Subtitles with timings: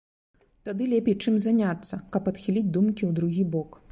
[0.69, 3.81] Тады лепей чым заняцца, каб адхіліць думкі ў другі бок.